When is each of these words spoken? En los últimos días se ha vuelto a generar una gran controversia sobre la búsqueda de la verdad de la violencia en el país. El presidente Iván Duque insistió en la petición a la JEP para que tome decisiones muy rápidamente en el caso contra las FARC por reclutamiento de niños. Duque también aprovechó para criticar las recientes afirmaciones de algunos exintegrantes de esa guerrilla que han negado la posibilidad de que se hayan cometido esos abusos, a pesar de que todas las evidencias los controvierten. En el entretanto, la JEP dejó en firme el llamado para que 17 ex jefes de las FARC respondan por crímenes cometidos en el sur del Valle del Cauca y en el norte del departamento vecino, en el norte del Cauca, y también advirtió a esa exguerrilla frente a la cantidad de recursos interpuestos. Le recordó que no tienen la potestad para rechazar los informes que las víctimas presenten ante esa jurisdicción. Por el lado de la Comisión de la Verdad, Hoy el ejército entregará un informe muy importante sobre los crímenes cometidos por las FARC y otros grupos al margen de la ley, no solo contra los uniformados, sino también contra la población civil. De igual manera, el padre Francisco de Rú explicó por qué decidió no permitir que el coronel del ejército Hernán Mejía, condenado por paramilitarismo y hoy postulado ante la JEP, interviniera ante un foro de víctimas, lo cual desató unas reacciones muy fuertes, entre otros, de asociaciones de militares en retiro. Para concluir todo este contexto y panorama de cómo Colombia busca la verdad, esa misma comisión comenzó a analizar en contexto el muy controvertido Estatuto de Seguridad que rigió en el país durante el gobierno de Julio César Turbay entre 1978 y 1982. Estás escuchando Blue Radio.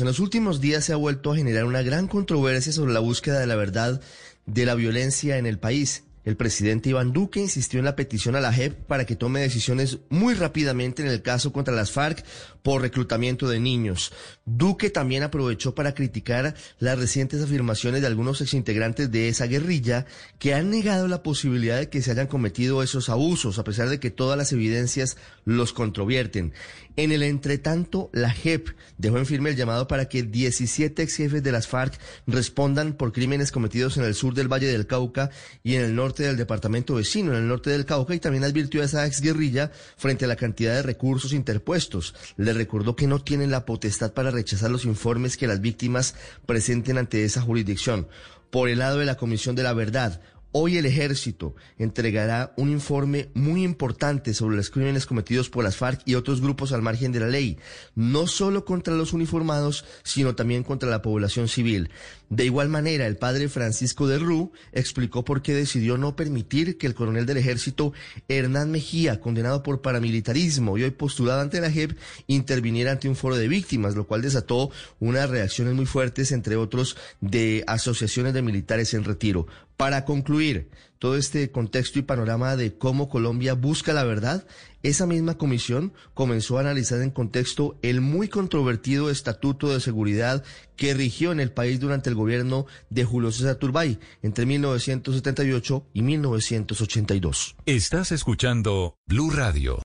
En 0.00 0.06
los 0.06 0.18
últimos 0.18 0.62
días 0.62 0.84
se 0.84 0.94
ha 0.94 0.96
vuelto 0.96 1.32
a 1.32 1.36
generar 1.36 1.66
una 1.66 1.82
gran 1.82 2.08
controversia 2.08 2.72
sobre 2.72 2.92
la 2.92 3.00
búsqueda 3.00 3.38
de 3.38 3.46
la 3.46 3.56
verdad 3.56 4.00
de 4.46 4.64
la 4.64 4.74
violencia 4.74 5.36
en 5.36 5.44
el 5.44 5.58
país. 5.58 6.04
El 6.22 6.36
presidente 6.36 6.90
Iván 6.90 7.12
Duque 7.12 7.40
insistió 7.40 7.78
en 7.78 7.86
la 7.86 7.96
petición 7.96 8.36
a 8.36 8.40
la 8.40 8.52
JEP 8.52 8.84
para 8.86 9.06
que 9.06 9.16
tome 9.16 9.40
decisiones 9.40 10.00
muy 10.10 10.34
rápidamente 10.34 11.02
en 11.02 11.08
el 11.08 11.22
caso 11.22 11.50
contra 11.52 11.74
las 11.74 11.92
FARC 11.92 12.24
por 12.62 12.82
reclutamiento 12.82 13.48
de 13.48 13.58
niños. 13.58 14.12
Duque 14.44 14.90
también 14.90 15.22
aprovechó 15.22 15.74
para 15.74 15.94
criticar 15.94 16.54
las 16.78 16.98
recientes 16.98 17.42
afirmaciones 17.42 18.02
de 18.02 18.06
algunos 18.06 18.42
exintegrantes 18.42 19.10
de 19.10 19.28
esa 19.28 19.46
guerrilla 19.46 20.04
que 20.38 20.52
han 20.52 20.68
negado 20.68 21.08
la 21.08 21.22
posibilidad 21.22 21.78
de 21.78 21.88
que 21.88 22.02
se 22.02 22.10
hayan 22.10 22.26
cometido 22.26 22.82
esos 22.82 23.08
abusos, 23.08 23.58
a 23.58 23.64
pesar 23.64 23.88
de 23.88 23.98
que 23.98 24.10
todas 24.10 24.36
las 24.36 24.52
evidencias 24.52 25.16
los 25.46 25.72
controvierten. 25.72 26.52
En 26.96 27.12
el 27.12 27.22
entretanto, 27.22 28.10
la 28.12 28.30
JEP 28.30 28.68
dejó 28.98 29.16
en 29.16 29.24
firme 29.24 29.50
el 29.50 29.56
llamado 29.56 29.88
para 29.88 30.08
que 30.08 30.22
17 30.22 31.02
ex 31.02 31.16
jefes 31.16 31.42
de 31.42 31.52
las 31.52 31.66
FARC 31.66 31.98
respondan 32.26 32.92
por 32.92 33.12
crímenes 33.12 33.52
cometidos 33.52 33.96
en 33.96 34.04
el 34.04 34.14
sur 34.14 34.34
del 34.34 34.52
Valle 34.52 34.66
del 34.66 34.86
Cauca 34.86 35.30
y 35.62 35.76
en 35.76 35.82
el 35.82 35.94
norte 35.94 36.09
del 36.14 36.36
departamento 36.36 36.94
vecino, 36.94 37.32
en 37.32 37.38
el 37.38 37.48
norte 37.48 37.70
del 37.70 37.86
Cauca, 37.86 38.14
y 38.14 38.20
también 38.20 38.44
advirtió 38.44 38.82
a 38.82 38.84
esa 38.84 39.06
exguerrilla 39.06 39.70
frente 39.96 40.24
a 40.24 40.28
la 40.28 40.36
cantidad 40.36 40.74
de 40.74 40.82
recursos 40.82 41.32
interpuestos. 41.32 42.14
Le 42.36 42.52
recordó 42.52 42.96
que 42.96 43.06
no 43.06 43.22
tienen 43.22 43.50
la 43.50 43.64
potestad 43.64 44.12
para 44.12 44.30
rechazar 44.30 44.70
los 44.70 44.84
informes 44.84 45.36
que 45.36 45.46
las 45.46 45.60
víctimas 45.60 46.14
presenten 46.46 46.98
ante 46.98 47.24
esa 47.24 47.40
jurisdicción. 47.40 48.08
Por 48.50 48.68
el 48.68 48.80
lado 48.80 48.98
de 48.98 49.06
la 49.06 49.16
Comisión 49.16 49.54
de 49.54 49.62
la 49.62 49.72
Verdad, 49.72 50.20
Hoy 50.52 50.78
el 50.78 50.86
ejército 50.86 51.54
entregará 51.78 52.52
un 52.56 52.70
informe 52.70 53.30
muy 53.34 53.62
importante 53.62 54.34
sobre 54.34 54.56
los 54.56 54.68
crímenes 54.68 55.06
cometidos 55.06 55.48
por 55.48 55.62
las 55.62 55.76
FARC 55.76 56.02
y 56.06 56.16
otros 56.16 56.40
grupos 56.40 56.72
al 56.72 56.82
margen 56.82 57.12
de 57.12 57.20
la 57.20 57.28
ley, 57.28 57.56
no 57.94 58.26
solo 58.26 58.64
contra 58.64 58.94
los 58.94 59.12
uniformados, 59.12 59.84
sino 60.02 60.34
también 60.34 60.64
contra 60.64 60.90
la 60.90 61.02
población 61.02 61.46
civil. 61.46 61.90
De 62.30 62.44
igual 62.44 62.68
manera, 62.68 63.06
el 63.06 63.16
padre 63.16 63.48
Francisco 63.48 64.08
de 64.08 64.18
Rú 64.18 64.52
explicó 64.72 65.24
por 65.24 65.40
qué 65.40 65.54
decidió 65.54 65.98
no 65.98 66.16
permitir 66.16 66.78
que 66.78 66.88
el 66.88 66.94
coronel 66.94 67.26
del 67.26 67.36
ejército 67.36 67.92
Hernán 68.28 68.72
Mejía, 68.72 69.20
condenado 69.20 69.62
por 69.62 69.82
paramilitarismo 69.82 70.78
y 70.78 70.82
hoy 70.82 70.90
postulado 70.90 71.42
ante 71.42 71.60
la 71.60 71.70
JEP, 71.70 71.96
interviniera 72.26 72.90
ante 72.90 73.08
un 73.08 73.14
foro 73.14 73.36
de 73.36 73.46
víctimas, 73.46 73.94
lo 73.94 74.06
cual 74.06 74.22
desató 74.22 74.70
unas 74.98 75.30
reacciones 75.30 75.74
muy 75.74 75.86
fuertes, 75.86 76.32
entre 76.32 76.56
otros, 76.56 76.96
de 77.20 77.62
asociaciones 77.68 78.34
de 78.34 78.42
militares 78.42 78.94
en 78.94 79.04
retiro. 79.04 79.46
Para 79.80 80.04
concluir 80.04 80.68
todo 80.98 81.16
este 81.16 81.50
contexto 81.50 81.98
y 81.98 82.02
panorama 82.02 82.54
de 82.54 82.76
cómo 82.76 83.08
Colombia 83.08 83.54
busca 83.54 83.94
la 83.94 84.04
verdad, 84.04 84.46
esa 84.82 85.06
misma 85.06 85.38
comisión 85.38 85.94
comenzó 86.12 86.58
a 86.58 86.60
analizar 86.60 87.00
en 87.00 87.10
contexto 87.10 87.78
el 87.80 88.02
muy 88.02 88.28
controvertido 88.28 89.08
Estatuto 89.08 89.72
de 89.72 89.80
Seguridad 89.80 90.44
que 90.76 90.92
rigió 90.92 91.32
en 91.32 91.40
el 91.40 91.50
país 91.50 91.80
durante 91.80 92.10
el 92.10 92.14
gobierno 92.14 92.66
de 92.90 93.06
Julio 93.06 93.32
César 93.32 93.54
Turbay 93.54 93.98
entre 94.20 94.44
1978 94.44 95.86
y 95.94 96.02
1982. 96.02 97.56
Estás 97.64 98.12
escuchando 98.12 98.98
Blue 99.06 99.30
Radio. 99.30 99.78